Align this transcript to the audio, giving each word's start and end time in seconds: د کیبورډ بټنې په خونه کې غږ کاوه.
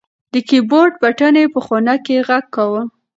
د 0.33 0.35
کیبورډ 0.47 0.93
بټنې 1.01 1.45
په 1.53 1.59
خونه 1.65 1.93
کې 2.05 2.15
غږ 2.27 2.45
کاوه. 2.55 2.81